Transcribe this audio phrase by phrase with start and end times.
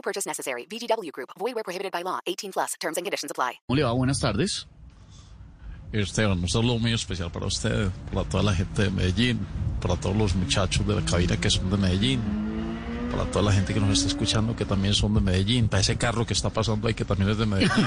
[0.00, 0.64] No purchase necessary.
[0.64, 1.28] VGW Group.
[1.38, 2.20] Void where prohibited by law.
[2.26, 2.74] 18 plus.
[2.80, 3.60] Terms and conditions apply.
[3.68, 3.92] ¿Cómo le va?
[3.92, 4.66] Buenas tardes.
[5.92, 9.44] Esteban, un saludo muy especial para usted, para toda la gente de Medellín,
[9.82, 12.20] para todos los muchachos de la cabina que son de Medellín,
[13.10, 15.96] para toda la gente que nos está escuchando que también son de Medellín, para ese
[15.96, 17.86] carro que está pasando ahí que también es de Medellín.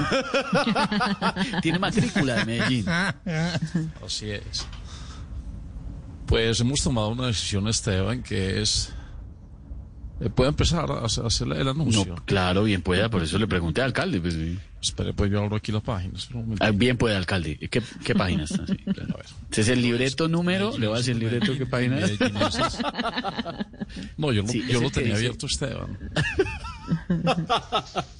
[1.61, 2.85] Tiene matrícula de Medellín.
[4.05, 4.67] Así es.
[6.27, 8.93] Pues hemos tomado una decisión, Esteban, que es...
[10.20, 12.05] eh, ¿Puede empezar a hacer el anuncio?
[12.05, 14.22] No, claro, bien pueda, por eso le pregunté al alcalde.
[14.22, 14.58] Pues, sí.
[14.81, 16.14] Espere, pues yo abro aquí la página.
[16.17, 17.58] espera un Ah, bien puede, alcalde.
[17.72, 18.66] ¿Qué, qué página está?
[18.67, 19.16] Sí, claro.
[19.50, 20.78] Es el libreto número.
[20.78, 22.20] Le voy a decir el libreto qué página es.
[24.17, 25.97] No, yo, lo- Sí, yo lo tenía dice- abierto, Esteban.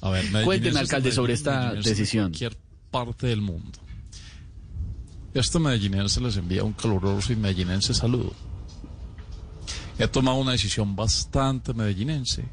[0.00, 2.24] A ver, Cuénteme, alcalde, de sobre esta medellinenses de decisión.
[2.30, 2.56] cualquier
[2.90, 3.78] parte del mundo.
[5.34, 8.32] Este medellinense les envía un caluroso y medellinense saludo.
[9.98, 12.44] He tomado una decisión bastante medellinense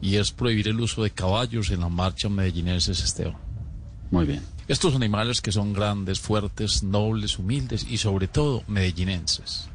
[0.00, 3.36] y es prohibir el uso de caballos en la marcha medellinenses, Esteban.
[4.10, 4.42] Muy bien.
[4.68, 9.68] Estos animales que son grandes, fuertes, nobles, humildes y sobre todo medellinenses.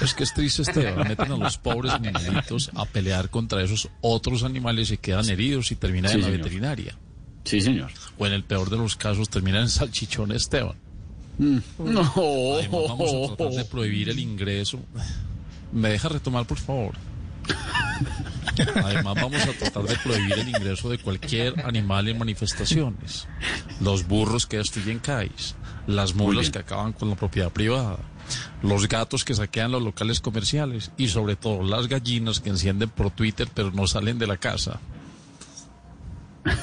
[0.00, 1.06] Es que es triste, Esteban.
[1.08, 5.76] Meten a los pobres animalitos a pelear contra esos otros animales y quedan heridos y
[5.76, 6.38] terminan Sí, en la señor.
[6.42, 6.96] veterinaria.
[7.44, 7.90] Sí, señor.
[8.18, 10.76] O en el peor de los casos terminan en salchichón, Esteban.
[11.38, 11.60] No.
[12.56, 14.80] Además, vamos a tratar de prohibir el ingreso.
[15.76, 16.94] ¿Me deja retomar, por favor?
[18.82, 23.28] Además, vamos a tratar de prohibir el ingreso de cualquier animal en manifestaciones.
[23.82, 25.54] Los burros que destruyen calles,
[25.86, 27.98] las mulas que acaban con la propiedad privada,
[28.62, 33.10] los gatos que saquean los locales comerciales y sobre todo las gallinas que encienden por
[33.10, 34.80] Twitter pero no salen de la casa.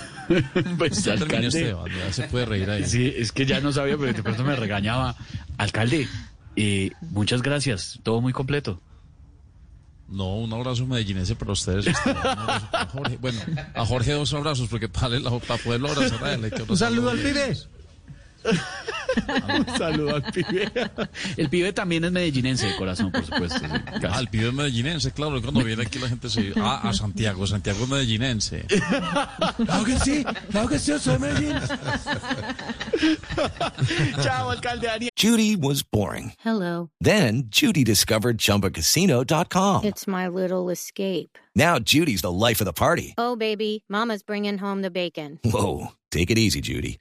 [0.78, 1.48] Pues, Ya alcalde.
[1.48, 2.86] Esteban, ya se puede reír ahí.
[2.86, 5.16] Sí, es que ya no sabía, pero de pronto me regañaba.
[5.58, 6.08] Alcalde,
[6.56, 8.00] eh, muchas gracias.
[8.04, 8.82] Todo muy completo.
[10.14, 11.88] No, un abrazo medellinense para ustedes.
[12.94, 13.18] Jorge.
[13.20, 13.40] Bueno,
[13.74, 17.10] a Jorge dos abrazos, porque para, para poderlo abrazar a él hay que Un saludo
[17.10, 17.58] al pibe.
[19.58, 20.72] Un saludo al pibe.
[21.38, 23.60] El pibe también es medellinense de corazón, por supuesto.
[23.60, 23.66] sí.
[24.10, 27.46] Ah, el pibe es medellinense, claro, cuando viene aquí la gente se Ah, a Santiago,
[27.48, 28.66] Santiago es medellinense.
[29.66, 31.56] Claro que sí, claro que sí, soy Medellín.
[34.24, 35.10] Chao, alcalde Daniel.
[35.16, 36.34] Judy was boring.
[36.40, 36.90] Hello.
[37.00, 39.84] Then Judy discovered ChumbaCasino.com.
[39.86, 41.38] It's my little escape.
[41.56, 43.14] Now Judy's the life of the party.
[43.18, 45.40] Oh, baby, Mama's bringing home the bacon.
[45.44, 47.00] Whoa, take it easy, Judy.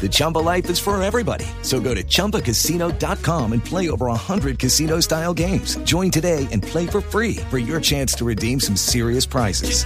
[0.00, 1.44] The Chumba life is for everybody.
[1.62, 5.76] So go to ChumbaCasino.com and play over 100 casino-style games.
[5.78, 9.84] Join today and play for free for your chance to redeem some serious prizes.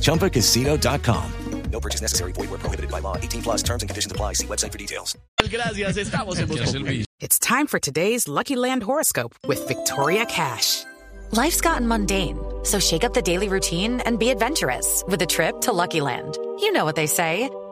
[0.00, 1.32] ChumbaCasino.com.
[1.70, 2.32] No purchase necessary.
[2.32, 3.16] Void where prohibited by law.
[3.16, 4.34] 18 plus terms and conditions apply.
[4.34, 5.16] See website for details.
[5.50, 6.98] Gracias, estamos en Voz ¿Qué hace el Populi.
[6.98, 7.06] bicho?
[7.20, 10.84] It's time for today's Lucky Land horoscope with Victoria Cash.
[11.32, 15.60] Life's gotten mundane, so shake up the daily routine and be adventurous with a trip
[15.62, 16.38] to Lucky Land.
[16.60, 17.48] You know what they say.